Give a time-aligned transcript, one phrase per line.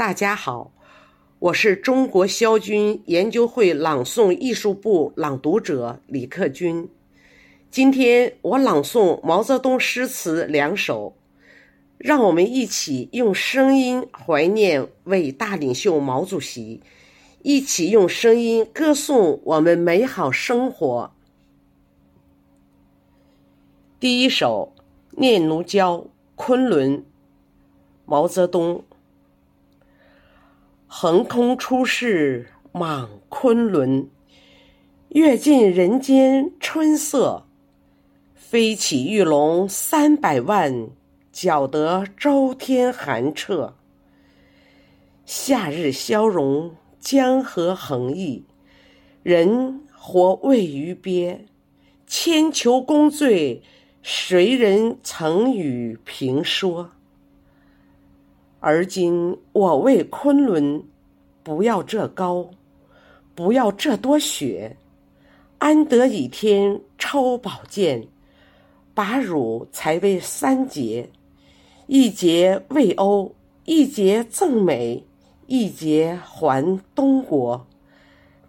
[0.00, 0.72] 大家好，
[1.38, 6.88] 我是中国萧军研究会朗诵艺术部朗读者李克军。
[7.70, 11.14] 今天我朗诵毛泽东诗词两首，
[11.98, 16.80] 让我们一起用声音怀念伟大领袖毛主席，
[17.42, 21.12] 一起用声音歌颂我们美好生活。
[24.00, 24.72] 第一首
[25.20, 25.98] 《念奴娇·
[26.36, 26.96] 昆仑》，
[28.06, 28.82] 毛泽东。
[31.02, 34.10] 横空出世莽昆仑，
[35.08, 37.46] 阅尽人间春色。
[38.34, 40.90] 飞起玉龙三百万，
[41.32, 43.76] 搅得周天寒彻。
[45.24, 48.44] 夏日消融江河横溢，
[49.22, 51.46] 人活未于鳖。
[52.06, 53.62] 千秋功罪，
[54.02, 56.90] 谁人曾与评说？
[58.62, 60.84] 而今我为昆仑，
[61.42, 62.50] 不要这高，
[63.34, 64.76] 不要这多雪，
[65.58, 68.06] 安得倚天抽宝剑，
[68.94, 71.10] 把汝裁为三节：
[71.86, 75.04] 一节为欧，一节赠美，
[75.46, 77.66] 一节还东国。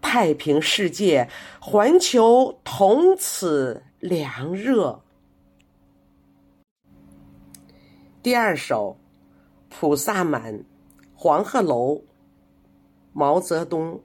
[0.02, 5.02] 太平世界，环球同此凉热。
[8.24, 8.98] 第二首。
[9.74, 10.54] 《菩萨蛮·
[11.16, 11.96] 黄鹤楼》
[13.14, 14.02] 毛泽东。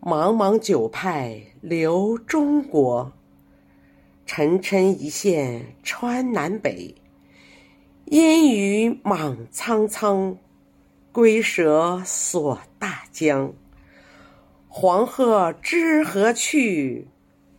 [0.00, 3.12] 茫茫九派流中国，
[4.24, 6.94] 沉沉一线穿南北。
[8.06, 10.36] 烟雨莽苍苍，
[11.12, 13.52] 龟蛇锁大江。
[14.68, 17.08] 黄鹤知何去？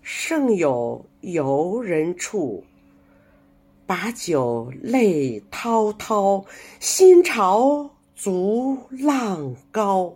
[0.02, 2.64] 胜有游人处。
[3.86, 6.46] 把酒泪滔滔，
[6.80, 10.14] 心潮逐浪高。